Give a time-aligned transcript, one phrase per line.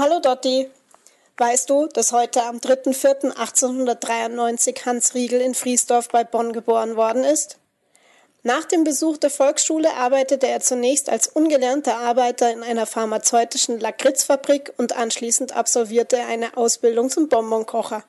[0.00, 0.68] Hallo Dotti.
[1.36, 7.58] Weißt du, dass heute am 3.4.1893 Hans Riegel in Friesdorf bei Bonn geboren worden ist?
[8.42, 14.72] Nach dem Besuch der Volksschule arbeitete er zunächst als ungelernter Arbeiter in einer pharmazeutischen Lakritzfabrik
[14.78, 18.02] und anschließend absolvierte er eine Ausbildung zum Bonbonkocher.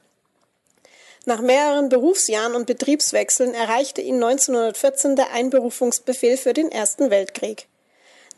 [1.25, 7.67] Nach mehreren Berufsjahren und Betriebswechseln erreichte ihn 1914 der Einberufungsbefehl für den Ersten Weltkrieg.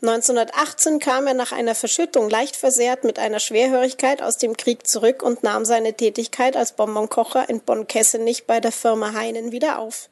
[0.06, 5.22] 1918 kam er nach einer Verschüttung leicht versehrt mit einer Schwerhörigkeit aus dem Krieg zurück
[5.22, 10.10] und nahm seine Tätigkeit als Bonbonkocher in Bonn-Kessenich bei der Firma Heinen wieder auf.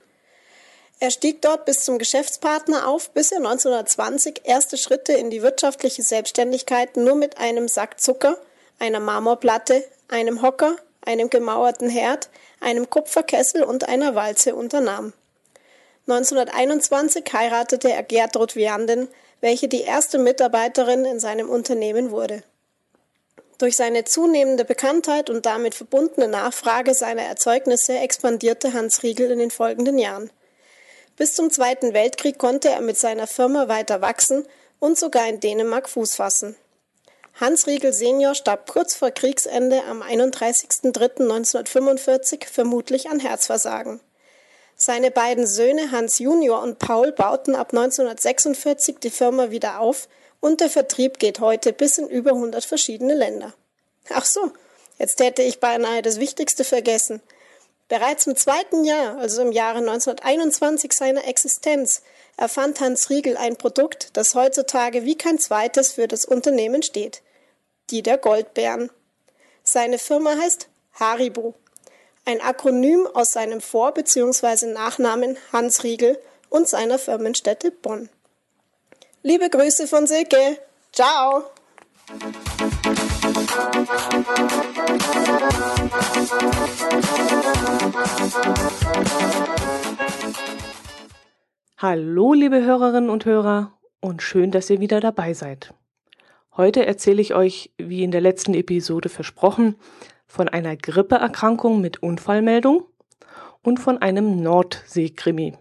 [0.98, 6.02] Er stieg dort bis zum Geschäftspartner auf, bis er 1920 erste Schritte in die wirtschaftliche
[6.02, 8.38] Selbstständigkeit nur mit einem Sack Zucker,
[8.78, 12.30] einer Marmorplatte, einem Hocker, einem gemauerten Herd,
[12.60, 15.12] einem Kupferkessel und einer Walze unternahm.
[16.06, 19.08] 1921 heiratete er Gertrud Vianden,
[19.42, 22.42] welche die erste Mitarbeiterin in seinem Unternehmen wurde.
[23.58, 29.50] Durch seine zunehmende Bekanntheit und damit verbundene Nachfrage seiner Erzeugnisse expandierte Hans Riegel in den
[29.50, 30.30] folgenden Jahren.
[31.16, 34.46] Bis zum Zweiten Weltkrieg konnte er mit seiner Firma weiter wachsen
[34.80, 36.56] und sogar in Dänemark Fuß fassen.
[37.40, 44.00] Hans Riegel Senior starb kurz vor Kriegsende am 31.03.1945 vermutlich an Herzversagen.
[44.84, 50.08] Seine beiden Söhne Hans Junior und Paul bauten ab 1946 die Firma wieder auf
[50.40, 53.54] und der Vertrieb geht heute bis in über 100 verschiedene Länder.
[54.10, 54.50] Ach so,
[54.98, 57.22] jetzt hätte ich beinahe das Wichtigste vergessen.
[57.86, 62.02] Bereits im zweiten Jahr, also im Jahre 1921 seiner Existenz,
[62.36, 67.22] erfand Hans Riegel ein Produkt, das heutzutage wie kein zweites für das Unternehmen steht.
[67.90, 68.90] Die der Goldbären.
[69.62, 71.54] Seine Firma heißt Haribo.
[72.24, 74.66] Ein Akronym aus seinem Vor- bzw.
[74.66, 76.16] Nachnamen Hans Riegel
[76.50, 78.10] und seiner Firmenstätte Bonn.
[79.24, 80.58] Liebe Grüße von Silke.
[80.92, 81.42] Ciao.
[91.76, 95.74] Hallo, liebe Hörerinnen und Hörer, und schön, dass ihr wieder dabei seid.
[96.56, 99.74] Heute erzähle ich euch, wie in der letzten Episode versprochen,
[100.32, 102.84] von einer Grippeerkrankung mit Unfallmeldung
[103.60, 105.58] und von einem Nordseekrimi.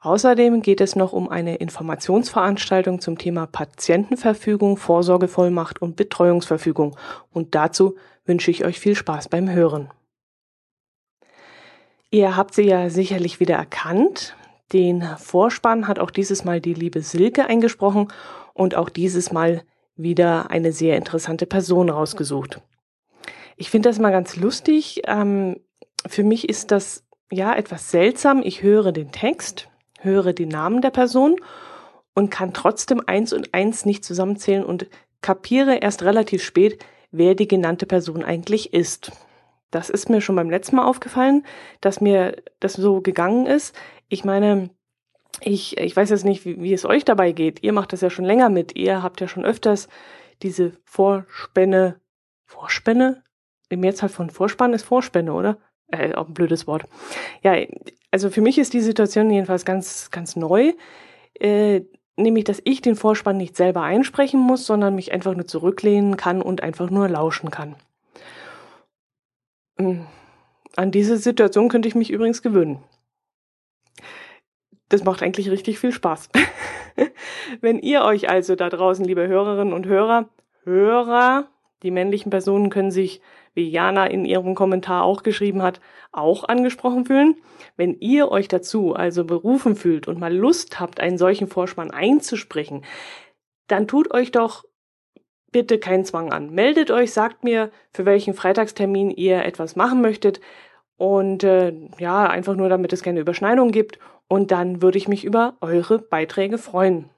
[0.00, 6.94] Außerdem geht es noch um eine Informationsveranstaltung zum Thema Patientenverfügung, Vorsorgevollmacht und Betreuungsverfügung.
[7.32, 7.96] Und dazu
[8.26, 9.88] wünsche ich euch viel Spaß beim Hören.
[12.10, 14.36] Ihr habt sie ja sicherlich wieder erkannt.
[14.74, 18.08] Den Vorspann hat auch dieses Mal die liebe Silke eingesprochen
[18.52, 19.62] und auch dieses Mal
[19.96, 22.60] wieder eine sehr interessante Person rausgesucht.
[23.60, 25.02] Ich finde das mal ganz lustig.
[25.04, 25.60] Ähm,
[26.06, 28.40] für mich ist das ja etwas seltsam.
[28.42, 29.68] Ich höre den Text,
[30.00, 31.36] höre den Namen der Person
[32.14, 34.88] und kann trotzdem eins und eins nicht zusammenzählen und
[35.20, 39.12] kapiere erst relativ spät, wer die genannte Person eigentlich ist.
[39.70, 41.44] Das ist mir schon beim letzten Mal aufgefallen,
[41.82, 43.76] dass mir das so gegangen ist.
[44.08, 44.70] Ich meine,
[45.42, 47.62] ich, ich weiß jetzt nicht, wie, wie es euch dabei geht.
[47.62, 48.74] Ihr macht das ja schon länger mit.
[48.78, 49.88] Ihr habt ja schon öfters
[50.40, 52.00] diese Vorspänne,
[52.46, 53.22] Vorspänne?
[53.70, 55.56] Im Mehrzahl von Vorspann ist Vorspänne, oder?
[55.88, 56.84] Äh, auch ein blödes Wort.
[57.42, 57.56] Ja,
[58.10, 60.72] also für mich ist die Situation jedenfalls ganz, ganz neu.
[61.38, 61.82] Äh,
[62.16, 66.42] nämlich, dass ich den Vorspann nicht selber einsprechen muss, sondern mich einfach nur zurücklehnen kann
[66.42, 67.76] und einfach nur lauschen kann.
[69.78, 70.06] Hm.
[70.76, 72.82] An diese Situation könnte ich mich übrigens gewöhnen.
[74.88, 76.28] Das macht eigentlich richtig viel Spaß.
[77.60, 80.28] Wenn ihr euch also da draußen, liebe Hörerinnen und Hörer,
[80.64, 81.48] Hörer,
[81.82, 83.20] die männlichen Personen können sich,
[83.54, 85.80] wie Jana in ihrem Kommentar auch geschrieben hat,
[86.12, 87.36] auch angesprochen fühlen.
[87.76, 92.84] Wenn ihr euch dazu also berufen fühlt und mal Lust habt, einen solchen Vorspann einzusprechen,
[93.66, 94.64] dann tut euch doch
[95.52, 96.50] bitte keinen Zwang an.
[96.50, 100.40] Meldet euch, sagt mir, für welchen Freitagstermin ihr etwas machen möchtet.
[100.96, 103.98] Und äh, ja, einfach nur, damit es keine Überschneidung gibt.
[104.28, 107.10] Und dann würde ich mich über eure Beiträge freuen.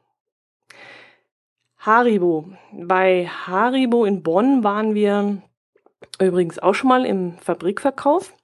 [1.78, 2.48] Haribo.
[2.72, 5.42] Bei Haribo in Bonn waren wir
[6.20, 8.34] übrigens auch schon mal im Fabrikverkauf.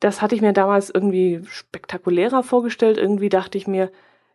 [0.00, 2.96] Das hatte ich mir damals irgendwie spektakulärer vorgestellt.
[2.96, 3.90] Irgendwie dachte ich mir,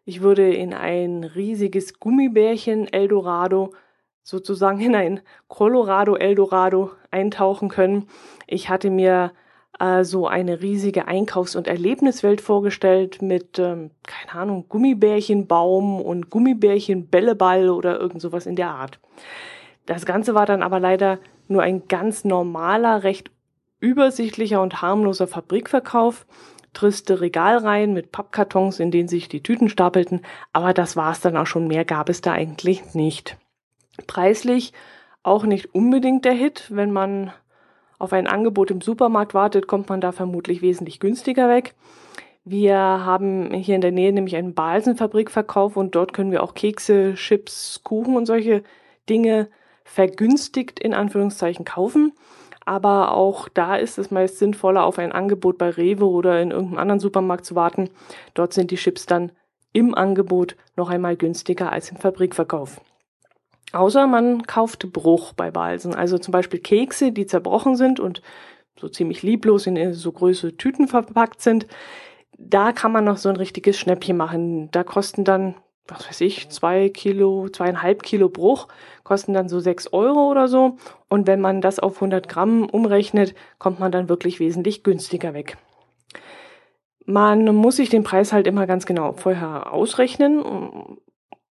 [0.05, 3.73] ich würde in ein riesiges Gummibärchen Eldorado
[4.21, 8.07] sozusagen in ein Colorado Eldorado eintauchen können.
[8.47, 9.31] Ich hatte mir
[9.79, 17.69] äh, so eine riesige Einkaufs- und Erlebniswelt vorgestellt mit, ähm, keine Ahnung, Gummibärchenbaum und Gummibärchen-Bälleball
[17.69, 18.99] oder irgend sowas in der Art.
[19.85, 23.31] Das Ganze war dann aber leider nur ein ganz normaler, recht
[23.79, 26.25] übersichtlicher und harmloser Fabrikverkauf,
[26.73, 30.21] triste Regalreihen mit Pappkartons, in denen sich die Tüten stapelten,
[30.53, 33.37] aber das war's dann auch schon, mehr gab es da eigentlich nicht.
[34.07, 34.73] Preislich
[35.23, 36.67] auch nicht unbedingt der Hit.
[36.69, 37.31] Wenn man
[37.97, 41.73] auf ein Angebot im Supermarkt wartet, kommt man da vermutlich wesentlich günstiger weg.
[42.43, 47.15] Wir haben hier in der Nähe nämlich einen Balsenfabrikverkauf und dort können wir auch Kekse,
[47.15, 48.63] Chips, Kuchen und solche
[49.09, 49.47] Dinge
[49.85, 52.11] vergünstigt in Anführungszeichen kaufen.
[52.65, 56.79] Aber auch da ist es meist sinnvoller, auf ein Angebot bei Rewe oder in irgendeinem
[56.79, 57.89] anderen Supermarkt zu warten.
[58.33, 59.31] Dort sind die Chips dann
[59.71, 62.81] im Angebot noch einmal günstiger als im Fabrikverkauf.
[63.71, 68.21] Außer man kauft Bruch bei Balsen, also zum Beispiel Kekse, die zerbrochen sind und
[68.79, 71.67] so ziemlich lieblos in so große Tüten verpackt sind.
[72.37, 74.69] Da kann man noch so ein richtiges Schnäppchen machen.
[74.71, 75.55] Da kosten dann
[75.87, 78.67] was weiß ich, zwei Kilo, zweieinhalb Kilo Bruch
[79.03, 80.77] kosten dann so sechs Euro oder so.
[81.09, 85.57] Und wenn man das auf 100 Gramm umrechnet, kommt man dann wirklich wesentlich günstiger weg.
[87.05, 90.41] Man muss sich den Preis halt immer ganz genau vorher ausrechnen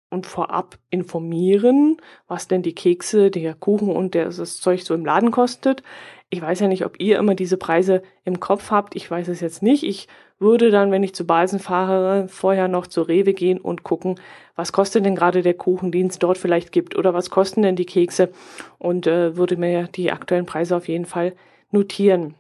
[0.10, 1.98] und vorab informieren,
[2.28, 5.84] was denn die Kekse, der Kuchen und das Zeug so im Laden kostet.
[6.30, 8.96] Ich weiß ja nicht, ob ihr immer diese Preise im Kopf habt.
[8.96, 9.84] Ich weiß es jetzt nicht.
[9.84, 10.08] Ich
[10.42, 14.20] würde dann, wenn ich zu Balsen fahre, vorher noch zur Rewe gehen und gucken,
[14.56, 17.76] was kostet denn gerade der Kuchen, den es dort vielleicht gibt oder was kosten denn
[17.76, 18.30] die Kekse
[18.80, 21.34] und äh, würde mir die aktuellen Preise auf jeden Fall
[21.70, 22.36] notieren.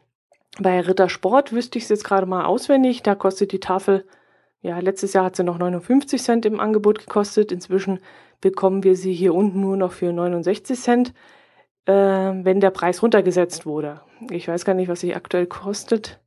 [0.59, 3.03] Bei Rittersport wüsste ich es jetzt gerade mal auswendig.
[3.03, 4.05] Da kostet die Tafel,
[4.61, 7.51] ja, letztes Jahr hat sie noch 59 Cent im Angebot gekostet.
[7.51, 7.99] Inzwischen
[8.41, 11.13] bekommen wir sie hier unten nur noch für 69 Cent,
[11.85, 14.01] äh, wenn der Preis runtergesetzt wurde.
[14.29, 16.20] Ich weiß gar nicht, was sie aktuell kostet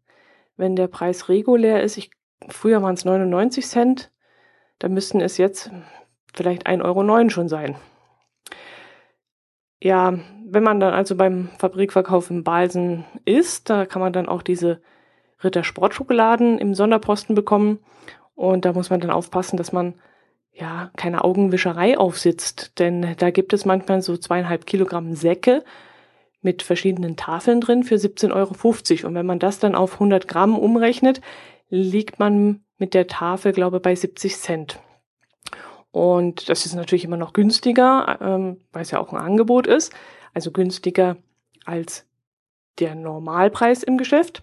[0.57, 2.11] wenn der Preis regulär ist, ich,
[2.49, 4.11] früher waren es 99 Cent,
[4.79, 5.71] da müssten es jetzt
[6.35, 7.77] vielleicht 1,09 Euro schon sein.
[9.81, 10.15] Ja,
[10.47, 14.81] wenn man dann also beim Fabrikverkauf in Balsen ist, da kann man dann auch diese
[15.43, 17.81] Ritter Sportschokoladen im Sonderposten bekommen.
[18.35, 19.95] Und da muss man dann aufpassen, dass man
[20.53, 22.79] ja keine Augenwischerei aufsitzt.
[22.79, 25.65] Denn da gibt es manchmal so zweieinhalb Kilogramm Säcke
[26.45, 29.09] mit verschiedenen Tafeln drin für 17,50 Euro.
[29.09, 31.21] Und wenn man das dann auf 100 Gramm umrechnet,
[31.71, 34.79] liegt man mit der Tafel, glaube ich, bei 70 Cent.
[35.91, 39.93] Und das ist natürlich immer noch günstiger, ähm, weil es ja auch ein Angebot ist.
[40.33, 41.17] Also günstiger
[41.65, 42.07] als
[42.81, 44.43] der Normalpreis im Geschäft.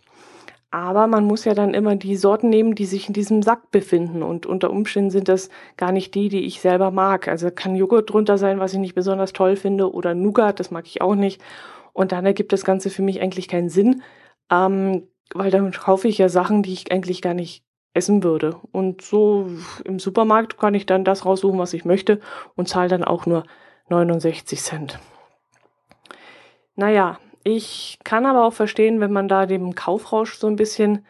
[0.71, 4.23] Aber man muss ja dann immer die Sorten nehmen, die sich in diesem Sack befinden.
[4.23, 7.27] Und unter Umständen sind das gar nicht die, die ich selber mag.
[7.27, 10.87] Also kann Joghurt drunter sein, was ich nicht besonders toll finde, oder Nougat, das mag
[10.87, 11.41] ich auch nicht.
[11.93, 14.01] Und dann ergibt das Ganze für mich eigentlich keinen Sinn,
[14.49, 18.59] ähm, weil dann kaufe ich ja Sachen, die ich eigentlich gar nicht essen würde.
[18.71, 19.49] Und so
[19.83, 22.19] im Supermarkt kann ich dann das raussuchen, was ich möchte
[22.55, 23.43] und zahle dann auch nur
[23.89, 24.99] 69 Cent.
[26.75, 31.05] Naja, ich kann aber auch verstehen, wenn man da dem Kaufrausch so ein bisschen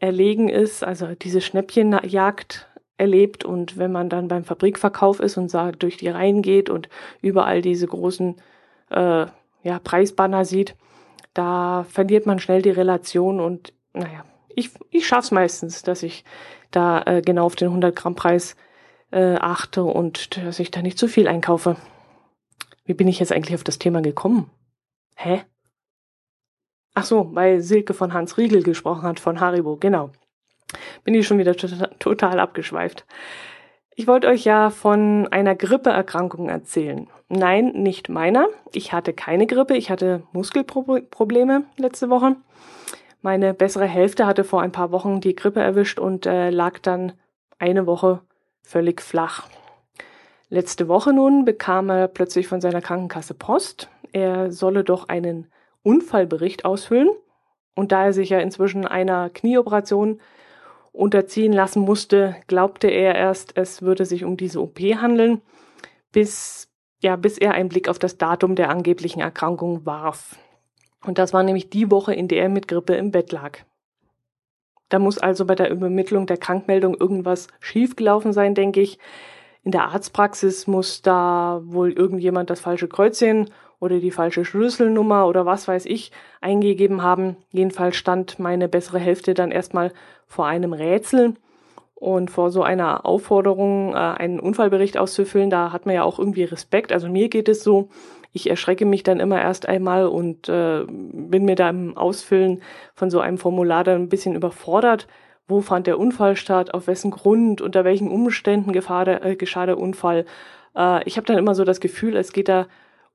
[0.00, 2.68] erlegen ist, also diese Schnäppchenjagd
[2.98, 6.88] erlebt und wenn man dann beim Fabrikverkauf ist und durch die Reihen geht und
[7.20, 8.36] überall diese großen
[8.90, 9.26] äh,
[9.66, 10.76] ja, Preisbanner sieht,
[11.34, 14.24] da verliert man schnell die Relation und naja,
[14.54, 16.24] ich, ich schaffe es meistens, dass ich
[16.70, 18.54] da äh, genau auf den 100 Gramm Preis
[19.10, 21.76] äh, achte und dass ich da nicht zu viel einkaufe.
[22.84, 24.48] Wie bin ich jetzt eigentlich auf das Thema gekommen?
[25.16, 25.42] Hä?
[26.94, 30.10] Ach so, weil Silke von Hans Riegel gesprochen hat, von Haribo, genau.
[31.02, 33.04] Bin ich schon wieder total abgeschweift.
[33.98, 37.08] Ich wollte euch ja von einer Grippeerkrankung erzählen.
[37.30, 38.46] Nein, nicht meiner.
[38.74, 42.36] Ich hatte keine Grippe, ich hatte Muskelprobleme letzte Woche.
[43.22, 47.14] Meine bessere Hälfte hatte vor ein paar Wochen die Grippe erwischt und äh, lag dann
[47.58, 48.20] eine Woche
[48.62, 49.48] völlig flach.
[50.50, 53.88] Letzte Woche nun bekam er plötzlich von seiner Krankenkasse Post.
[54.12, 55.46] Er solle doch einen
[55.82, 57.08] Unfallbericht ausfüllen.
[57.74, 60.20] Und da er sich ja inzwischen einer Knieoperation
[60.96, 65.42] unterziehen lassen musste, glaubte er erst, es würde sich um diese OP handeln,
[66.10, 66.68] bis,
[67.02, 70.38] ja, bis er einen Blick auf das Datum der angeblichen Erkrankung warf.
[71.04, 73.58] Und das war nämlich die Woche, in der er mit Grippe im Bett lag.
[74.88, 78.98] Da muss also bei der Übermittlung der Krankmeldung irgendwas schiefgelaufen sein, denke ich.
[79.62, 85.46] In der Arztpraxis muss da wohl irgendjemand das falsche Kreuzchen oder die falsche Schlüsselnummer oder
[85.46, 87.36] was weiß ich eingegeben haben.
[87.50, 89.92] Jedenfalls stand meine bessere Hälfte dann erstmal
[90.26, 91.34] vor einem Rätsel
[91.94, 95.50] und vor so einer Aufforderung, äh, einen Unfallbericht auszufüllen.
[95.50, 96.92] Da hat man ja auch irgendwie Respekt.
[96.92, 97.88] Also mir geht es so,
[98.32, 102.62] ich erschrecke mich dann immer erst einmal und äh, bin mir da im Ausfüllen
[102.94, 105.06] von so einem Formular dann ein bisschen überfordert.
[105.48, 106.74] Wo fand der Unfall statt?
[106.74, 107.62] Auf wessen Grund?
[107.62, 110.26] Unter welchen Umständen der, äh, geschah der Unfall?
[110.76, 112.66] Äh, ich habe dann immer so das Gefühl, es geht da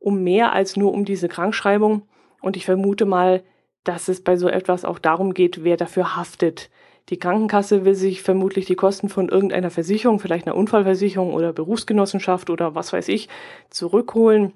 [0.02, 2.02] um mehr als nur um diese Krankschreibung.
[2.42, 3.44] Und ich vermute mal,
[3.84, 6.70] dass es bei so etwas auch darum geht, wer dafür haftet.
[7.10, 12.50] Die Krankenkasse will sich vermutlich die Kosten von irgendeiner Versicherung, vielleicht einer Unfallversicherung oder Berufsgenossenschaft
[12.50, 13.30] oder was weiß ich,
[13.70, 14.54] zurückholen.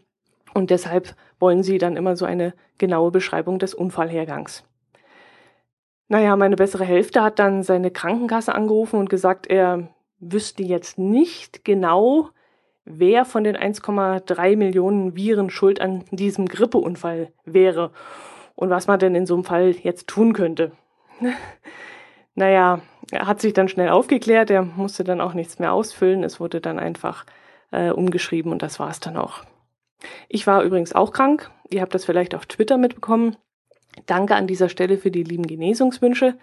[0.54, 4.64] Und deshalb wollen sie dann immer so eine genaue Beschreibung des Unfallhergangs.
[6.08, 11.66] Naja, meine bessere Hälfte hat dann seine Krankenkasse angerufen und gesagt, er wüsste jetzt nicht
[11.66, 12.30] genau,
[12.86, 17.92] wer von den 1,3 Millionen Viren schuld an diesem Grippeunfall wäre
[18.56, 20.72] und was man denn in so einem Fall jetzt tun könnte.
[22.36, 26.40] naja, er hat sich dann schnell aufgeklärt, er musste dann auch nichts mehr ausfüllen, es
[26.40, 27.26] wurde dann einfach
[27.72, 29.44] äh, umgeschrieben und das war es dann auch.
[30.30, 33.36] Ich war übrigens auch krank, ihr habt das vielleicht auf Twitter mitbekommen.
[34.06, 36.36] Danke an dieser Stelle für die lieben Genesungswünsche.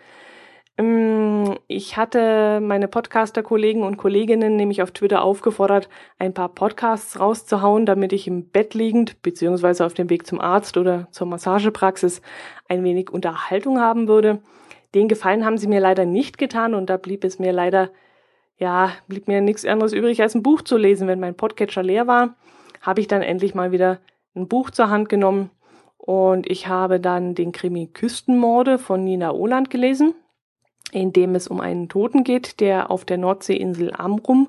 [0.78, 5.88] Ähm, ich hatte meine Podcaster-Kollegen und Kolleginnen nämlich auf Twitter aufgefordert,
[6.18, 10.76] ein paar Podcasts rauszuhauen, damit ich im Bett liegend beziehungsweise auf dem Weg zum Arzt
[10.76, 12.22] oder zur Massagepraxis
[12.68, 14.40] ein wenig Unterhaltung haben würde.
[14.94, 17.90] Den Gefallen haben sie mir leider nicht getan und da blieb es mir leider,
[18.58, 21.08] ja, blieb mir nichts anderes übrig, als ein Buch zu lesen.
[21.08, 22.36] Wenn mein Podcatcher leer war,
[22.80, 24.00] habe ich dann endlich mal wieder
[24.34, 25.50] ein Buch zur Hand genommen
[25.96, 30.14] und ich habe dann den Krimi Küstenmorde von Nina Oland gelesen,
[30.92, 34.48] in dem es um einen Toten geht, der auf der Nordseeinsel Amrum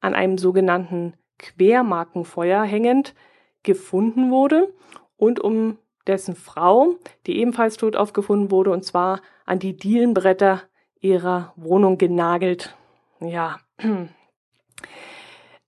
[0.00, 3.14] an einem sogenannten Quermarkenfeuer hängend
[3.62, 4.72] gefunden wurde
[5.16, 10.62] und um dessen Frau, die ebenfalls tot aufgefunden wurde, und zwar an die Dielenbretter
[11.00, 12.76] ihrer Wohnung genagelt.
[13.20, 13.58] Ja,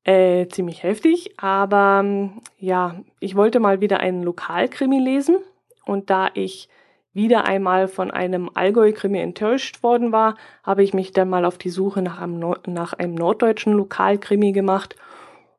[0.04, 5.36] äh, ziemlich heftig, aber ja, ich wollte mal wieder einen Lokalkrimi lesen
[5.84, 6.68] und da ich
[7.12, 11.70] wieder einmal von einem Allgäu-Krimi enttäuscht worden war, habe ich mich dann mal auf die
[11.70, 14.96] Suche nach einem, Nord nach einem norddeutschen Lokalkrimi gemacht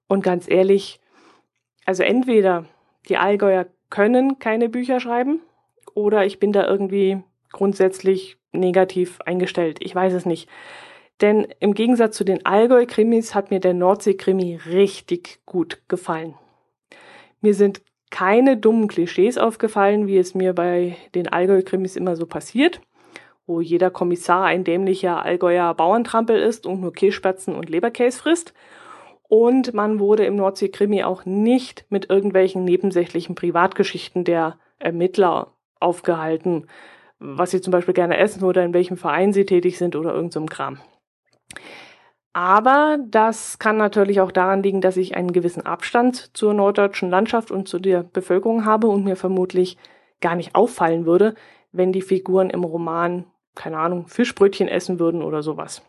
[0.08, 1.00] und ganz ehrlich,
[1.86, 2.66] also entweder
[3.10, 5.42] die Allgäuer können keine Bücher schreiben
[5.94, 9.80] oder ich bin da irgendwie grundsätzlich negativ eingestellt.
[9.82, 10.50] Ich weiß es nicht.
[11.20, 16.36] Denn im Gegensatz zu den Allgäu-Krimis hat mir der Nordsee-Krimi richtig gut gefallen.
[17.42, 17.82] Mir sind
[18.12, 22.82] keine dummen Klischees aufgefallen, wie es mir bei den Allgäu-Krimis immer so passiert,
[23.48, 28.54] wo jeder Kommissar ein dämlicher Allgäuer Bauerntrampel ist und nur Kässpatzen und Leberkäse frisst.
[29.24, 36.68] Und man wurde im Nordsee-Krimi auch nicht mit irgendwelchen nebensächlichen Privatgeschichten der Ermittler aufgehalten,
[37.20, 40.48] was sie zum Beispiel gerne essen oder in welchem Verein sie tätig sind oder irgendeinem
[40.48, 40.80] so Kram.
[42.34, 47.52] Aber das kann natürlich auch daran liegen, dass ich einen gewissen Abstand zur norddeutschen Landschaft
[47.52, 49.78] und zu der Bevölkerung habe und mir vermutlich
[50.22, 51.36] gar nicht auffallen würde,
[51.74, 55.82] wenn die Figuren im Roman, keine Ahnung, Fischbrötchen essen würden oder sowas.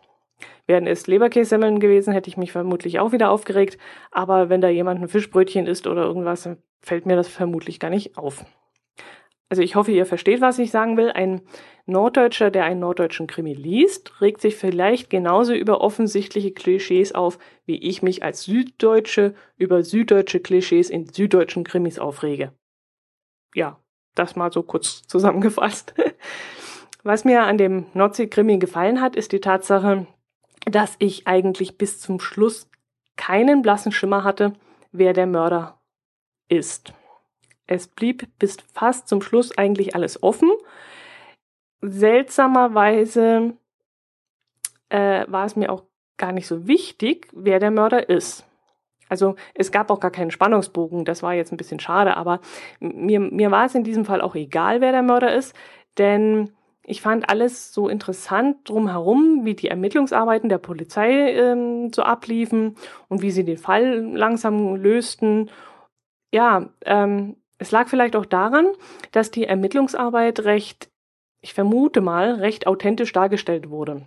[0.66, 3.78] Wären es Leberkässemmeln gewesen, hätte ich mich vermutlich auch wieder aufgeregt,
[4.11, 6.49] aber wenn da jemand ein Fischbrötchen isst oder irgendwas,
[6.80, 8.44] fällt mir das vermutlich gar nicht auf.
[9.52, 11.11] Also ich hoffe, ihr versteht, was ich sagen will.
[11.11, 11.42] Ein
[11.85, 17.76] Norddeutscher, der einen norddeutschen Krimi liest, regt sich vielleicht genauso über offensichtliche Klischees auf, wie
[17.76, 22.54] ich mich als Süddeutsche über süddeutsche Klischees in süddeutschen Krimis aufrege.
[23.54, 23.78] Ja,
[24.14, 25.92] das mal so kurz zusammengefasst.
[27.02, 30.06] Was mir an dem Nordsee-Krimi gefallen hat, ist die Tatsache,
[30.64, 32.71] dass ich eigentlich bis zum Schluss
[33.16, 34.54] keinen blassen Schimmer hatte,
[34.92, 35.78] wer der Mörder
[36.49, 36.94] ist.
[37.75, 40.50] Es blieb bis fast zum Schluss eigentlich alles offen.
[41.81, 43.55] Seltsamerweise
[44.88, 45.85] äh, war es mir auch
[46.17, 48.47] gar nicht so wichtig, wer der Mörder ist.
[49.09, 52.41] Also es gab auch gar keinen Spannungsbogen, das war jetzt ein bisschen schade, aber
[52.81, 55.55] mir, mir war es in diesem Fall auch egal, wer der Mörder ist,
[55.99, 56.52] denn
[56.85, 62.76] ich fand alles so interessant drumherum, wie die Ermittlungsarbeiten der Polizei ähm, so abliefen
[63.09, 65.50] und wie sie den Fall langsam lösten.
[66.33, 68.66] Ja, ähm, es lag vielleicht auch daran,
[69.12, 70.90] dass die Ermittlungsarbeit recht,
[71.40, 74.02] ich vermute mal, recht authentisch dargestellt wurde.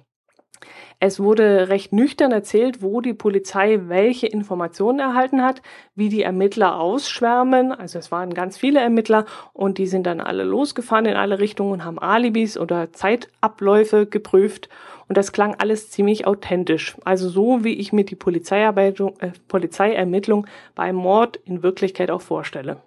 [1.00, 5.62] Es wurde recht nüchtern erzählt, wo die Polizei welche Informationen erhalten hat,
[5.94, 7.72] wie die Ermittler ausschwärmen.
[7.72, 11.72] Also es waren ganz viele Ermittler und die sind dann alle losgefahren in alle Richtungen
[11.72, 14.70] und haben Alibis oder Zeitabläufe geprüft.
[15.08, 16.96] Und das klang alles ziemlich authentisch.
[17.04, 22.82] Also so, wie ich mir die Polizeiarbeitung, äh, Polizeiermittlung beim Mord in Wirklichkeit auch vorstelle.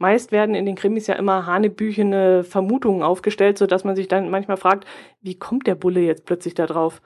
[0.00, 4.30] Meist werden in den Krimis ja immer hanebüchene Vermutungen aufgestellt, so dass man sich dann
[4.30, 4.86] manchmal fragt,
[5.20, 7.02] wie kommt der Bulle jetzt plötzlich da drauf?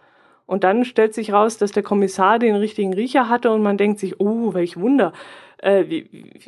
[0.47, 3.99] Und dann stellt sich raus, dass der Kommissar den richtigen Riecher hatte und man denkt
[3.99, 5.13] sich, oh, welch Wunder,
[5.59, 6.41] äh, wie, wie,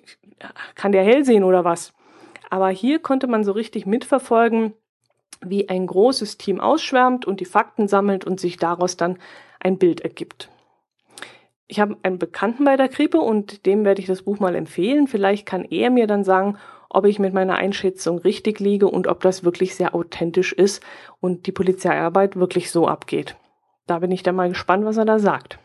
[0.76, 1.93] kann der hell sehen oder was?
[2.49, 4.73] Aber hier konnte man so richtig mitverfolgen,
[5.41, 9.19] wie ein großes Team ausschwärmt und die Fakten sammelt und sich daraus dann
[9.59, 10.49] ein Bild ergibt
[11.68, 15.08] ich habe einen Bekannten bei der Krippe und dem werde ich das Buch mal empfehlen.
[15.08, 16.58] Vielleicht kann er mir dann sagen,
[16.88, 20.82] ob ich mit meiner Einschätzung richtig liege und ob das wirklich sehr authentisch ist
[21.20, 23.37] und die Polizeiarbeit wirklich so abgeht.
[23.87, 25.58] Da bin ich dann mal gespannt, was er da sagt.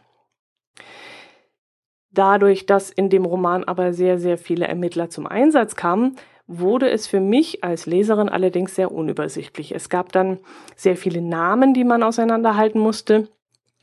[2.12, 6.18] Dadurch, dass in dem Roman aber sehr, sehr viele Ermittler zum Einsatz kamen,
[6.48, 9.74] wurde es für mich als Leserin allerdings sehr unübersichtlich.
[9.74, 10.40] Es gab dann
[10.76, 13.30] sehr viele Namen, die man auseinanderhalten musste.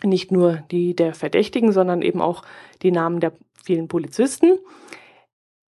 [0.03, 2.43] Nicht nur die der Verdächtigen, sondern eben auch
[2.83, 4.59] die Namen der vielen Polizisten.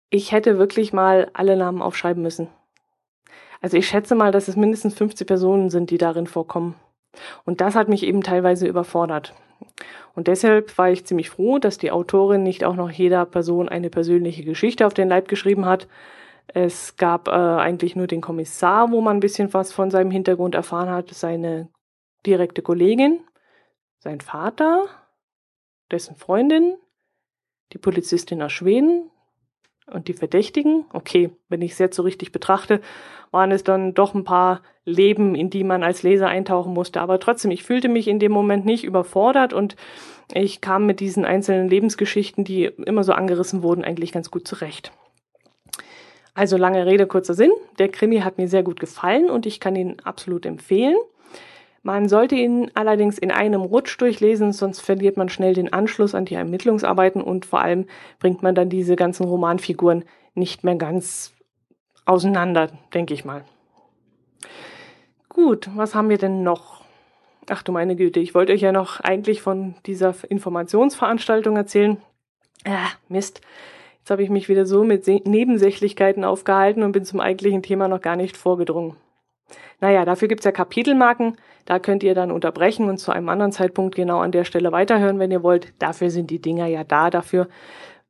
[0.08, 2.48] Ich hätte wirklich mal alle Namen aufschreiben müssen.
[3.60, 6.76] Also ich schätze mal, dass es mindestens 50 Personen sind, die darin vorkommen.
[7.44, 9.34] Und das hat mich eben teilweise überfordert.
[10.14, 13.90] Und deshalb war ich ziemlich froh, dass die Autorin nicht auch noch jeder Person eine
[13.90, 15.88] persönliche Geschichte auf den Leib geschrieben hat.
[16.48, 20.54] Es gab äh, eigentlich nur den Kommissar, wo man ein bisschen was von seinem Hintergrund
[20.54, 21.68] erfahren hat, seine
[22.26, 23.20] direkte Kollegin,
[24.00, 24.86] sein Vater,
[25.90, 26.74] dessen Freundin,
[27.72, 29.10] die Polizistin aus Schweden
[29.86, 30.86] und die Verdächtigen.
[30.92, 32.80] Okay, wenn ich es jetzt so richtig betrachte,
[33.30, 37.00] waren es dann doch ein paar Leben, in die man als Leser eintauchen musste.
[37.00, 39.76] Aber trotzdem, ich fühlte mich in dem Moment nicht überfordert und
[40.32, 44.92] ich kam mit diesen einzelnen Lebensgeschichten, die immer so angerissen wurden, eigentlich ganz gut zurecht.
[46.34, 47.52] Also lange Rede, kurzer Sinn.
[47.78, 50.96] Der Krimi hat mir sehr gut gefallen und ich kann ihn absolut empfehlen.
[51.82, 56.26] Man sollte ihn allerdings in einem Rutsch durchlesen, sonst verliert man schnell den Anschluss an
[56.26, 57.86] die Ermittlungsarbeiten und vor allem
[58.18, 61.32] bringt man dann diese ganzen Romanfiguren nicht mehr ganz
[62.04, 63.44] auseinander, denke ich mal.
[65.28, 66.82] Gut, was haben wir denn noch?
[67.48, 71.96] Ach du meine Güte, ich wollte euch ja noch eigentlich von dieser Informationsveranstaltung erzählen.
[72.66, 73.40] Ah, Mist.
[74.00, 78.00] Jetzt habe ich mich wieder so mit Nebensächlichkeiten aufgehalten und bin zum eigentlichen Thema noch
[78.00, 78.96] gar nicht vorgedrungen.
[79.80, 81.36] Naja, dafür gibt's ja Kapitelmarken.
[81.64, 85.18] Da könnt ihr dann unterbrechen und zu einem anderen Zeitpunkt genau an der Stelle weiterhören,
[85.18, 85.72] wenn ihr wollt.
[85.78, 87.10] Dafür sind die Dinger ja da.
[87.10, 87.48] Dafür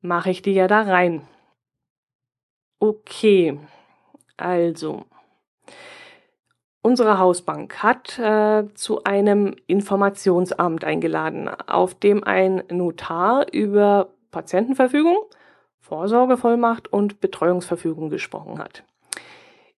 [0.00, 1.23] mache ich die ja da rein.
[2.78, 3.59] Okay,
[4.37, 5.04] also.
[6.83, 15.18] Unsere Hausbank hat äh, zu einem Informationsamt eingeladen, auf dem ein Notar über Patientenverfügung,
[15.79, 18.85] Vorsorgevollmacht und Betreuungsverfügung gesprochen hat.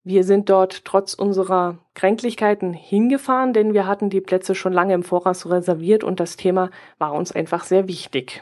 [0.03, 5.03] Wir sind dort trotz unserer Kränklichkeiten hingefahren, denn wir hatten die Plätze schon lange im
[5.03, 8.41] Voraus reserviert und das Thema war uns einfach sehr wichtig.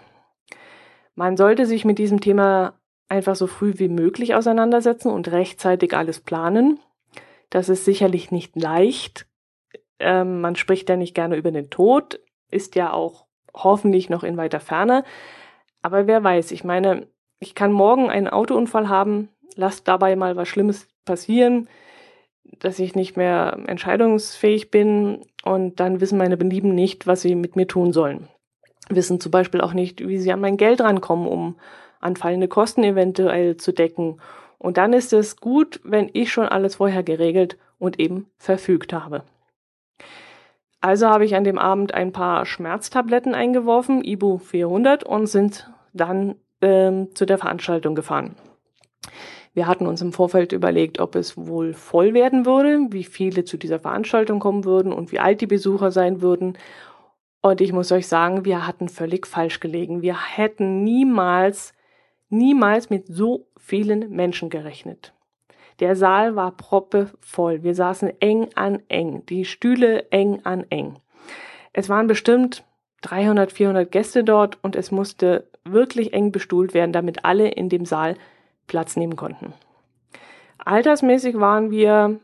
[1.15, 6.21] Man sollte sich mit diesem Thema einfach so früh wie möglich auseinandersetzen und rechtzeitig alles
[6.21, 6.79] planen.
[7.49, 9.27] Das ist sicherlich nicht leicht.
[9.99, 14.37] Ähm, man spricht ja nicht gerne über den Tod, ist ja auch hoffentlich noch in
[14.37, 15.03] weiter Ferne.
[15.81, 17.07] Aber wer weiß, ich meine,
[17.39, 21.67] ich kann morgen einen Autounfall haben, lasst dabei mal was Schlimmes passieren,
[22.59, 27.55] dass ich nicht mehr entscheidungsfähig bin und dann wissen meine Belieben nicht, was sie mit
[27.55, 28.27] mir tun sollen.
[28.89, 31.55] Wissen zum Beispiel auch nicht, wie sie an mein Geld rankommen, um
[31.99, 34.21] anfallende Kosten eventuell zu decken.
[34.59, 39.23] Und dann ist es gut, wenn ich schon alles vorher geregelt und eben verfügt habe.
[40.79, 46.35] Also habe ich an dem Abend ein paar Schmerztabletten eingeworfen, Ibu 400, und sind dann
[46.61, 48.35] ähm, zu der Veranstaltung gefahren.
[49.53, 53.57] Wir hatten uns im Vorfeld überlegt, ob es wohl voll werden würde, wie viele zu
[53.57, 56.57] dieser Veranstaltung kommen würden und wie alt die Besucher sein würden.
[57.41, 60.01] Und ich muss euch sagen, wir hatten völlig falsch gelegen.
[60.01, 61.73] Wir hätten niemals,
[62.29, 65.13] niemals mit so vielen Menschen gerechnet.
[65.79, 67.63] Der Saal war proppevoll.
[67.63, 70.97] Wir saßen eng an eng, die Stühle eng an eng.
[71.71, 72.65] Es waren bestimmt
[73.01, 77.85] 300, 400 Gäste dort und es musste wirklich eng bestuhlt werden, damit alle in dem
[77.85, 78.15] Saal
[78.69, 79.53] Platz nehmen konnten.
[80.59, 82.21] Altersmäßig waren wir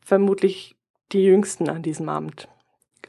[0.00, 0.76] vermutlich
[1.12, 2.48] die Jüngsten an diesem Abend.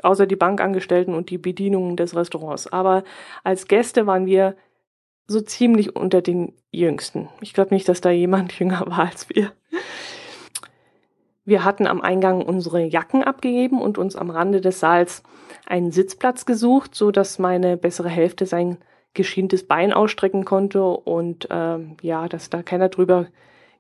[0.04, 2.68] Außer die Bankangestellten und die Bedienungen des Restaurants.
[2.68, 3.04] Aber
[3.44, 4.58] als Gäste waren wir
[5.28, 7.30] so ziemlich unter den Jüngsten.
[7.40, 9.54] Ich glaube nicht, dass da jemand jünger war als wir.
[11.44, 15.24] Wir hatten am Eingang unsere Jacken abgegeben und uns am Rande des Saals
[15.66, 18.78] einen Sitzplatz gesucht, so dass meine bessere Hälfte sein
[19.14, 23.28] geschientes Bein ausstrecken konnte und ähm, ja, dass da keiner drüber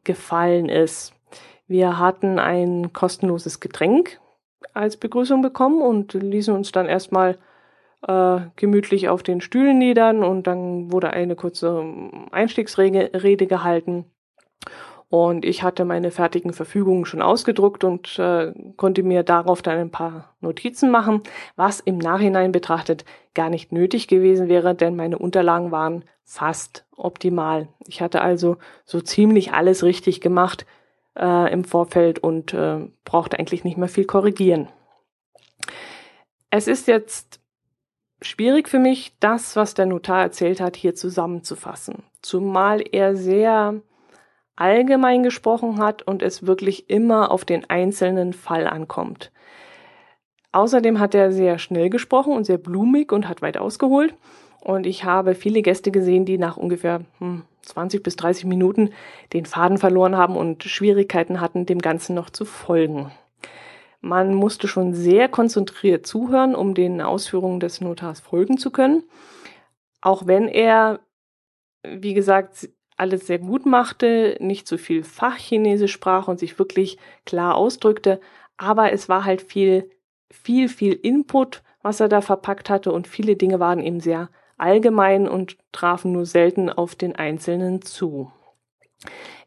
[0.03, 1.13] gefallen ist.
[1.67, 4.19] Wir hatten ein kostenloses Getränk
[4.73, 7.37] als Begrüßung bekommen und ließen uns dann erstmal
[8.07, 11.83] äh, gemütlich auf den Stühlen niedern und dann wurde eine kurze
[12.31, 14.05] Einstiegsrede gehalten.
[15.11, 19.91] Und ich hatte meine fertigen Verfügungen schon ausgedruckt und äh, konnte mir darauf dann ein
[19.91, 21.21] paar Notizen machen,
[21.57, 27.67] was im Nachhinein betrachtet gar nicht nötig gewesen wäre, denn meine Unterlagen waren fast optimal.
[27.87, 30.65] Ich hatte also so ziemlich alles richtig gemacht
[31.19, 34.69] äh, im Vorfeld und äh, brauchte eigentlich nicht mehr viel korrigieren.
[36.51, 37.41] Es ist jetzt
[38.21, 42.03] schwierig für mich, das, was der Notar erzählt hat, hier zusammenzufassen.
[42.21, 43.81] Zumal er sehr
[44.55, 49.31] allgemein gesprochen hat und es wirklich immer auf den einzelnen Fall ankommt.
[50.51, 54.13] Außerdem hat er sehr schnell gesprochen und sehr blumig und hat weit ausgeholt.
[54.59, 58.91] Und ich habe viele Gäste gesehen, die nach ungefähr hm, 20 bis 30 Minuten
[59.33, 63.11] den Faden verloren haben und Schwierigkeiten hatten, dem Ganzen noch zu folgen.
[64.01, 69.03] Man musste schon sehr konzentriert zuhören, um den Ausführungen des Notars folgen zu können.
[70.01, 70.99] Auch wenn er,
[71.83, 72.69] wie gesagt,
[73.01, 78.21] alles sehr gut machte, nicht so viel Fachchinesisch sprach und sich wirklich klar ausdrückte,
[78.57, 79.89] aber es war halt viel,
[80.29, 85.27] viel, viel Input, was er da verpackt hatte und viele Dinge waren eben sehr allgemein
[85.27, 88.31] und trafen nur selten auf den Einzelnen zu.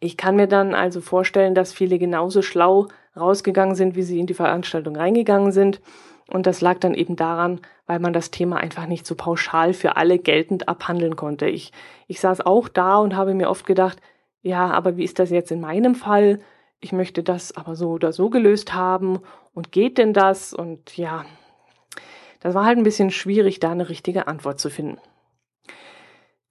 [0.00, 4.26] Ich kann mir dann also vorstellen, dass viele genauso schlau rausgegangen sind, wie sie in
[4.26, 5.80] die Veranstaltung reingegangen sind.
[6.28, 9.96] Und das lag dann eben daran, weil man das Thema einfach nicht so pauschal für
[9.96, 11.46] alle geltend abhandeln konnte.
[11.46, 11.72] Ich,
[12.06, 14.00] ich saß auch da und habe mir oft gedacht,
[14.40, 16.40] ja, aber wie ist das jetzt in meinem Fall?
[16.80, 19.20] Ich möchte das aber so oder so gelöst haben.
[19.52, 20.52] Und geht denn das?
[20.52, 21.24] Und ja,
[22.40, 24.98] das war halt ein bisschen schwierig, da eine richtige Antwort zu finden.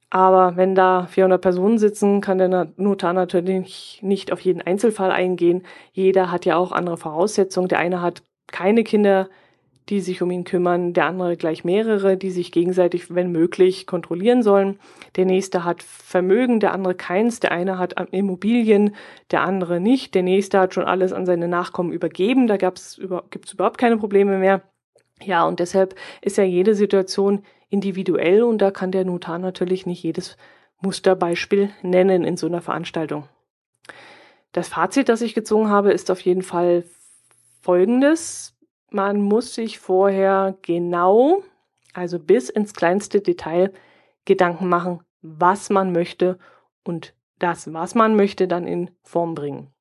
[0.10, 5.64] Aber wenn da 400 Personen sitzen, kann der Notar natürlich nicht auf jeden Einzelfall eingehen.
[5.92, 7.68] Jeder hat ja auch andere Voraussetzungen.
[7.68, 9.28] Der eine hat keine Kinder,
[9.90, 14.42] die sich um ihn kümmern, der andere gleich mehrere, die sich gegenseitig, wenn möglich, kontrollieren
[14.42, 14.80] sollen.
[15.16, 18.96] Der nächste hat Vermögen, der andere keins, der eine hat Immobilien,
[19.32, 23.78] der andere nicht, der nächste hat schon alles an seine Nachkommen übergeben, da gibt's überhaupt
[23.78, 24.62] keine Probleme mehr.
[25.22, 30.04] Ja, und deshalb ist ja jede Situation individuell und da kann der Notar natürlich nicht
[30.04, 30.38] jedes
[30.82, 33.28] Musterbeispiel nennen in so einer Veranstaltung.
[34.52, 36.84] Das Fazit, das ich gezogen habe, ist auf jeden Fall
[37.62, 38.53] folgendes.
[38.96, 41.42] Man muss sich vorher genau,
[41.94, 43.74] also bis ins kleinste Detail,
[44.24, 46.38] Gedanken machen, was man möchte
[46.84, 49.74] und das, was man möchte, dann in Form bringen.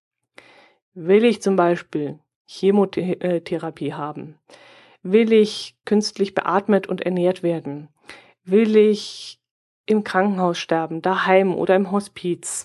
[0.94, 4.38] Will ich zum Beispiel Chemotherapie haben?
[5.02, 7.88] Will ich künstlich beatmet und ernährt werden?
[8.44, 9.38] Will ich
[9.84, 12.64] im Krankenhaus sterben, daheim oder im Hospiz?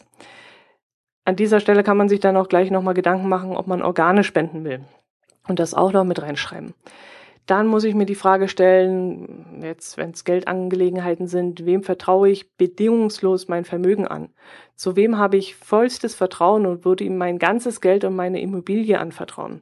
[1.26, 4.24] An dieser Stelle kann man sich dann auch gleich nochmal Gedanken machen, ob man Organe
[4.24, 4.86] spenden will.
[5.48, 6.74] Und das auch noch mit reinschreiben.
[7.48, 12.52] Dann muss ich mir die Frage stellen, jetzt wenn es Geldangelegenheiten sind, wem vertraue ich
[12.58, 14.30] bedingungslos mein Vermögen an?
[14.76, 19.00] Zu wem habe ich vollstes Vertrauen und würde ihm mein ganzes Geld und meine Immobilie
[19.00, 19.62] anvertrauen?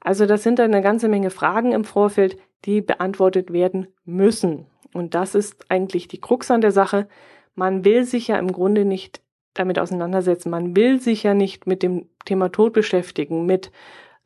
[0.00, 4.66] Also das sind eine ganze Menge Fragen im Vorfeld, die beantwortet werden müssen.
[4.92, 7.08] Und das ist eigentlich die Krux an der Sache.
[7.54, 9.22] Man will sich ja im Grunde nicht
[9.54, 10.50] damit auseinandersetzen.
[10.50, 13.70] Man will sich ja nicht mit dem Thema Tod beschäftigen, mit,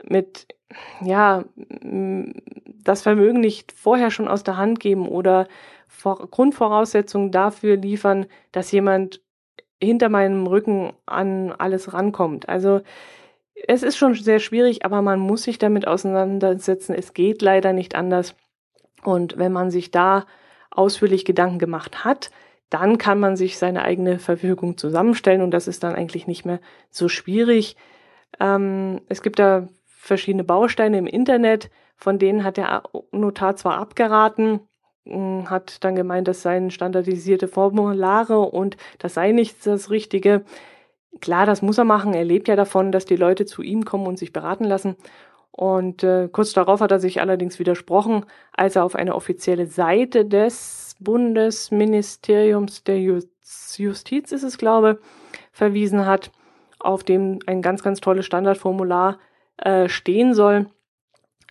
[0.09, 0.49] mit,
[1.01, 1.45] ja,
[2.83, 5.49] das Vermögen nicht vorher schon aus der Hand geben oder
[6.03, 9.21] Grundvoraussetzungen dafür liefern, dass jemand
[9.81, 12.49] hinter meinem Rücken an alles rankommt.
[12.49, 12.81] Also
[13.67, 16.95] es ist schon sehr schwierig, aber man muss sich damit auseinandersetzen.
[16.95, 18.35] Es geht leider nicht anders.
[19.03, 20.27] Und wenn man sich da
[20.71, 22.31] ausführlich Gedanken gemacht hat,
[22.71, 26.61] dann kann man sich seine eigene Verfügung zusammenstellen und das ist dann eigentlich nicht mehr
[26.91, 27.77] so schwierig.
[28.41, 29.69] Ähm, es gibt da
[30.07, 34.61] verschiedene Bausteine im Internet, von denen hat der Notar zwar abgeraten,
[35.07, 40.45] hm, hat dann gemeint, das seien standardisierte Formulare und das sei nicht das Richtige.
[41.21, 42.15] Klar, das muss er machen.
[42.15, 44.97] Er lebt ja davon, dass die Leute zu ihm kommen und sich beraten lassen.
[45.51, 50.27] Und äh, kurz darauf hat er sich allerdings widersprochen, als er auf eine offizielle Seite
[50.27, 55.01] des Bundesministeriums der Justiz, ist es glaube,
[55.53, 56.31] verwiesen hat,
[56.79, 59.19] auf dem ein ganz, ganz tolles Standardformular
[59.59, 60.67] äh, stehen soll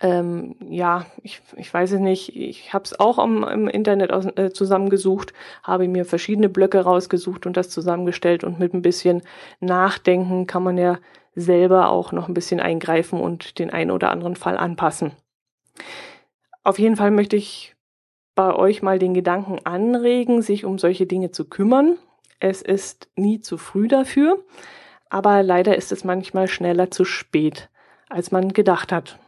[0.02, 2.36] ähm, ja, ich, ich weiß es nicht.
[2.36, 7.46] Ich habe es auch am, im Internet aus, äh, zusammengesucht, habe mir verschiedene Blöcke rausgesucht
[7.46, 9.22] und das zusammengestellt und mit ein bisschen
[9.60, 10.98] Nachdenken kann man ja
[11.34, 15.12] selber auch noch ein bisschen eingreifen und den einen oder anderen Fall anpassen.
[16.62, 17.74] Auf jeden Fall möchte ich
[18.34, 21.96] bei euch mal den Gedanken anregen, sich um solche Dinge zu kümmern.
[22.38, 24.44] Es ist nie zu früh dafür,
[25.08, 27.70] aber leider ist es manchmal schneller zu spät,
[28.08, 29.18] als man gedacht hat.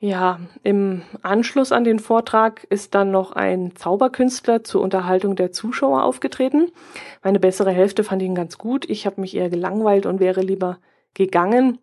[0.00, 6.04] Ja, im Anschluss an den Vortrag ist dann noch ein Zauberkünstler zur Unterhaltung der Zuschauer
[6.04, 6.70] aufgetreten.
[7.24, 8.88] Meine bessere Hälfte fand ihn ganz gut.
[8.88, 10.78] Ich habe mich eher gelangweilt und wäre lieber
[11.14, 11.78] gegangen.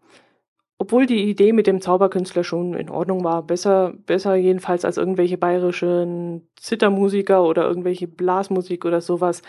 [0.78, 3.44] Obwohl die Idee mit dem Zauberkünstler schon in Ordnung war.
[3.44, 9.42] Besser, besser jedenfalls als irgendwelche bayerischen Zittermusiker oder irgendwelche Blasmusik oder sowas.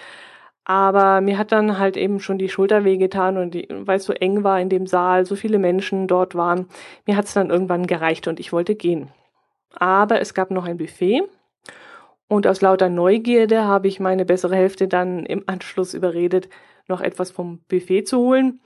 [0.69, 3.55] Aber mir hat dann halt eben schon die Schulter wehgetan und
[3.87, 6.67] weil es so eng war in dem Saal, so viele Menschen dort waren,
[7.07, 9.09] mir hat es dann irgendwann gereicht und ich wollte gehen.
[9.77, 11.23] Aber es gab noch ein Buffet
[12.27, 16.49] und aus lauter Neugierde habe ich meine bessere Hälfte dann im Anschluss überredet,
[16.89, 18.61] noch etwas vom Buffet zu holen.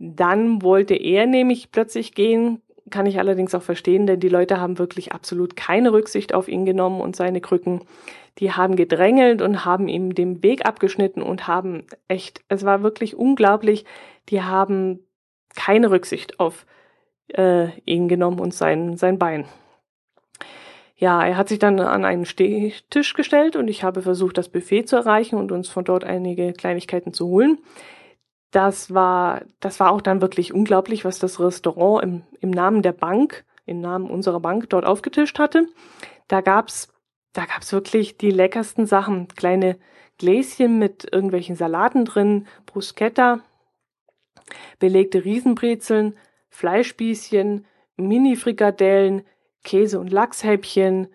[0.00, 4.78] Dann wollte er nämlich plötzlich gehen, kann ich allerdings auch verstehen, denn die Leute haben
[4.78, 7.80] wirklich absolut keine Rücksicht auf ihn genommen und seine Krücken.
[8.38, 13.16] Die haben gedrängelt und haben ihm den Weg abgeschnitten und haben echt, es war wirklich
[13.16, 13.84] unglaublich,
[14.28, 15.00] die haben
[15.54, 16.66] keine Rücksicht auf
[17.28, 19.46] äh, ihn genommen und sein, sein Bein.
[20.96, 24.84] Ja, er hat sich dann an einen Stehtisch gestellt und ich habe versucht, das Buffet
[24.84, 27.58] zu erreichen und uns von dort einige Kleinigkeiten zu holen.
[28.50, 32.92] Das war, das war auch dann wirklich unglaublich, was das Restaurant im, im Namen der
[32.92, 35.66] Bank, im Namen unserer Bank dort aufgetischt hatte.
[36.28, 36.88] Da gab's,
[37.34, 39.28] da gab's wirklich die leckersten Sachen.
[39.28, 39.78] Kleine
[40.16, 43.40] Gläschen mit irgendwelchen Salaten drin, Bruschetta,
[44.78, 46.16] belegte Riesenbrezeln,
[46.48, 49.22] Fleischspießchen, Mini-Frikadellen,
[49.64, 51.08] Käse- und Lachshäppchen.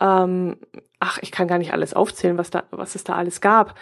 [0.00, 0.56] Ähm,
[0.98, 3.74] ach, ich kann gar nicht alles aufzählen, was, da, was es da alles gab.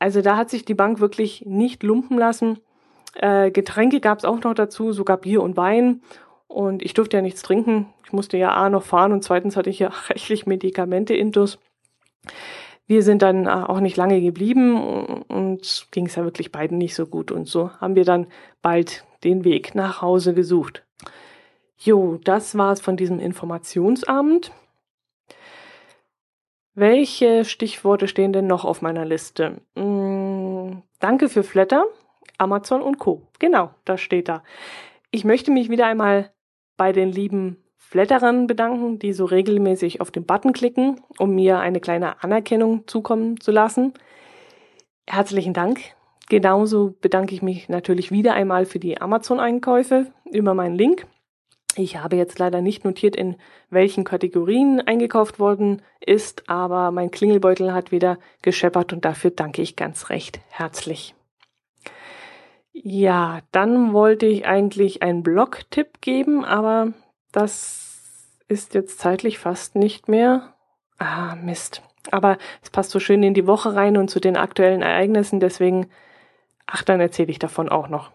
[0.00, 2.58] Also da hat sich die Bank wirklich nicht lumpen lassen.
[3.14, 6.02] Äh, Getränke gab es auch noch dazu, sogar Bier und Wein.
[6.48, 7.86] Und ich durfte ja nichts trinken.
[8.04, 11.58] Ich musste ja A noch fahren und zweitens hatte ich ja rechtlich Medikamente intus.
[12.86, 16.94] Wir sind dann äh, auch nicht lange geblieben und ging es ja wirklich beiden nicht
[16.94, 17.30] so gut.
[17.30, 18.26] Und so haben wir dann
[18.62, 20.82] bald den Weg nach Hause gesucht.
[21.78, 24.50] Jo, das war's von diesem Informationsabend.
[26.74, 29.60] Welche Stichworte stehen denn noch auf meiner Liste?
[29.76, 31.84] Hm, danke für Flatter,
[32.38, 33.22] Amazon und Co.
[33.38, 34.42] Genau, das steht da.
[35.10, 36.30] Ich möchte mich wieder einmal
[36.76, 41.80] bei den lieben Flatterern bedanken, die so regelmäßig auf den Button klicken, um mir eine
[41.80, 43.94] kleine Anerkennung zukommen zu lassen.
[45.08, 45.80] Herzlichen Dank.
[46.28, 51.08] Genauso bedanke ich mich natürlich wieder einmal für die Amazon-Einkäufe über meinen Link.
[51.76, 53.36] Ich habe jetzt leider nicht notiert, in
[53.70, 59.76] welchen Kategorien eingekauft worden ist, aber mein Klingelbeutel hat wieder gescheppert und dafür danke ich
[59.76, 61.14] ganz recht herzlich.
[62.72, 66.92] Ja, dann wollte ich eigentlich einen Blog-Tipp geben, aber
[67.30, 70.54] das ist jetzt zeitlich fast nicht mehr.
[70.98, 71.82] Ah, Mist.
[72.10, 75.88] Aber es passt so schön in die Woche rein und zu den aktuellen Ereignissen, deswegen,
[76.66, 78.10] ach, dann erzähle ich davon auch noch.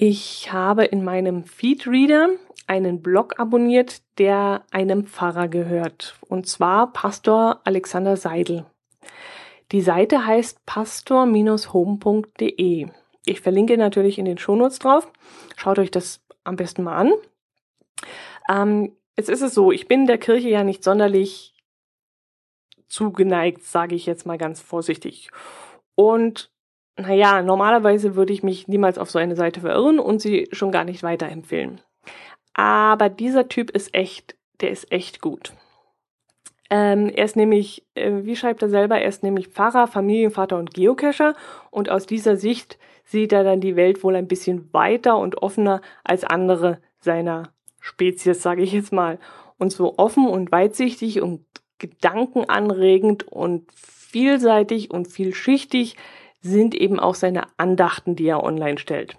[0.00, 2.28] Ich habe in meinem Feedreader
[2.68, 8.64] einen Blog abonniert, der einem Pfarrer gehört, und zwar Pastor Alexander Seidel.
[9.72, 12.86] Die Seite heißt pastor-home.de.
[13.26, 15.10] Ich verlinke natürlich in den Shownotes drauf.
[15.56, 17.12] Schaut euch das am besten mal an.
[18.48, 21.56] Ähm, jetzt ist es so, ich bin der Kirche ja nicht sonderlich
[22.86, 25.32] zugeneigt, sage ich jetzt mal ganz vorsichtig.
[25.96, 26.52] Und
[26.98, 30.84] naja, normalerweise würde ich mich niemals auf so eine Seite verirren und sie schon gar
[30.84, 31.80] nicht weiterempfehlen.
[32.54, 35.52] Aber dieser Typ ist echt, der ist echt gut.
[36.70, 40.74] Ähm, er ist nämlich, äh, wie schreibt er selber, er ist nämlich Pfarrer, Familienvater und
[40.74, 41.34] Geocacher
[41.70, 45.80] und aus dieser Sicht sieht er dann die Welt wohl ein bisschen weiter und offener
[46.04, 49.18] als andere seiner Spezies, sage ich jetzt mal.
[49.56, 51.46] Und so offen und weitsichtig und
[51.78, 55.96] gedankenanregend und vielseitig und vielschichtig
[56.40, 59.16] sind eben auch seine Andachten, die er online stellt.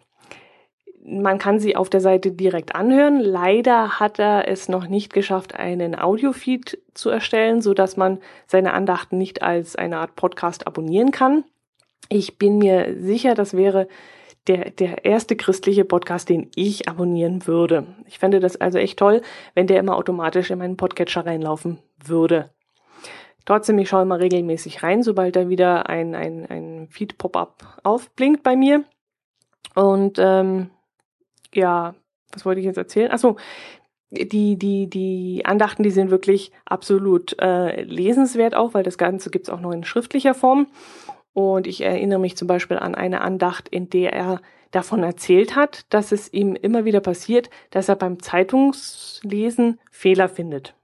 [1.03, 3.19] Man kann sie auf der Seite direkt anhören.
[3.19, 8.73] Leider hat er es noch nicht geschafft, einen Audiofeed zu erstellen, so dass man seine
[8.73, 11.45] Andachten nicht als eine Art Podcast abonnieren kann.
[12.10, 13.88] Ich bin mir sicher, das wäre
[14.47, 17.86] der, der erste christliche Podcast, den ich abonnieren würde.
[18.08, 19.21] Ich fände das also echt toll,
[19.53, 22.49] wenn der immer automatisch in meinen Podcatcher reinlaufen würde.
[23.45, 28.56] Trotzdem, ich schaue immer regelmäßig rein, sobald da wieder ein, ein, ein Feed-Pop-up aufblinkt bei
[28.56, 28.84] mir.
[29.75, 30.69] Und ähm,
[31.54, 31.95] ja,
[32.32, 33.12] was wollte ich jetzt erzählen?
[33.12, 33.38] Achso,
[34.12, 39.49] die, die, die Andachten, die sind wirklich absolut äh, lesenswert auch, weil das Ganze gibt's
[39.49, 40.67] auch noch in schriftlicher Form.
[41.34, 45.86] Und ich erinnere mich zum Beispiel an eine Andacht, in der er davon erzählt hat,
[45.93, 50.75] dass es ihm immer wieder passiert, dass er beim Zeitungslesen Fehler findet.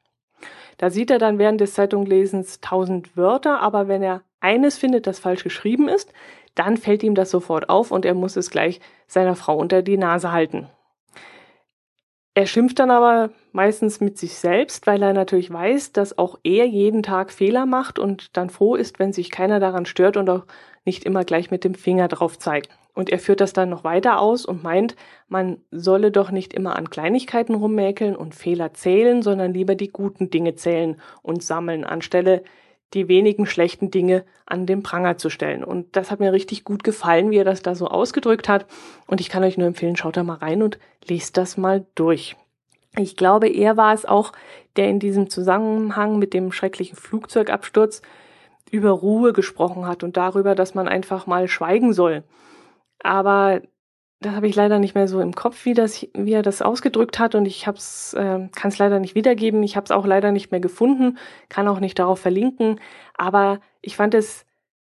[0.77, 5.19] Da sieht er dann während des Zeitunglesens tausend Wörter, aber wenn er eines findet, das
[5.19, 6.13] falsch geschrieben ist,
[6.53, 9.97] dann fällt ihm das sofort auf und er muss es gleich seiner Frau unter die
[9.97, 10.69] Nase halten.
[12.37, 16.65] Er schimpft dann aber meistens mit sich selbst, weil er natürlich weiß, dass auch er
[16.65, 20.45] jeden Tag Fehler macht und dann froh ist, wenn sich keiner daran stört und auch
[20.83, 22.69] nicht immer gleich mit dem Finger drauf zeigt.
[22.93, 24.95] Und er führt das dann noch weiter aus und meint,
[25.27, 30.29] man solle doch nicht immer an Kleinigkeiten rummäkeln und Fehler zählen, sondern lieber die guten
[30.29, 32.43] Dinge zählen und sammeln, anstelle
[32.95, 35.63] die wenigen schlechten Dinge an den Pranger zu stellen.
[35.63, 38.65] Und das hat mir richtig gut gefallen, wie er das da so ausgedrückt hat.
[39.05, 42.35] Und ich kann euch nur empfehlen, schaut da mal rein und lest das mal durch.
[42.97, 44.31] Ich glaube, er war es auch,
[44.77, 48.01] der in diesem Zusammenhang mit dem schrecklichen Flugzeugabsturz
[48.71, 52.23] über Ruhe gesprochen hat und darüber, dass man einfach mal schweigen soll.
[53.03, 53.61] Aber
[54.21, 57.19] das habe ich leider nicht mehr so im Kopf, wie, das, wie er das ausgedrückt
[57.19, 59.61] hat und ich äh, kann es leider nicht wiedergeben.
[59.63, 61.17] Ich habe es auch leider nicht mehr gefunden,
[61.49, 62.79] kann auch nicht darauf verlinken,
[63.15, 64.45] aber ich fand es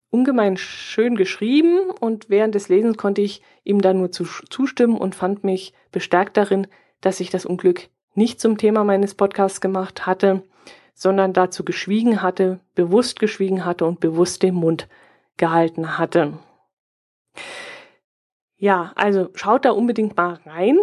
[0.10, 5.16] ungemein schön geschrieben und während des Lesens konnte ich ihm dann nur zu, zustimmen und
[5.16, 6.68] fand mich bestärkt darin,
[7.02, 10.44] dass ich das Unglück nicht zum Thema meines Podcasts gemacht hatte,
[10.94, 14.88] sondern dazu geschwiegen hatte, bewusst geschwiegen hatte und bewusst den Mund
[15.36, 16.40] gehalten hatte.
[18.58, 20.78] Ja, also schaut da unbedingt mal rein.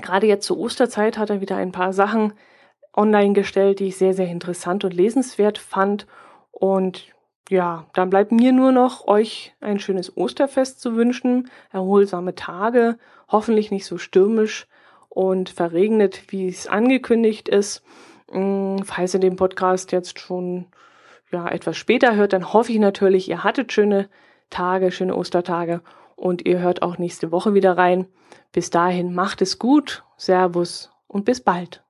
[0.00, 2.32] Gerade jetzt zur Osterzeit hat er wieder ein paar Sachen
[2.96, 6.06] online gestellt, die ich sehr, sehr interessant und lesenswert fand.
[6.50, 7.06] Und
[7.50, 13.70] ja, dann bleibt mir nur noch, euch ein schönes Osterfest zu wünschen, erholsame Tage, hoffentlich
[13.70, 14.66] nicht so stürmisch
[15.10, 17.82] und verregnet, wie es angekündigt ist.
[18.32, 20.66] Mm, falls ihr den Podcast jetzt schon
[21.30, 24.08] ja, etwas später hört, dann hoffe ich natürlich, ihr hattet schöne
[24.48, 25.82] Tage, schöne Ostertage
[26.16, 28.06] und ihr hört auch nächste Woche wieder rein.
[28.52, 31.82] Bis dahin macht es gut, Servus und bis bald.